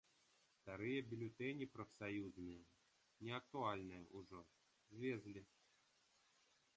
Старыя 0.59 1.01
бюлетэні 1.09 1.65
прафсаюзныя, 1.75 2.61
неактуальныя 3.27 4.03
ўжо, 4.23 4.41
звезлі. 4.97 5.43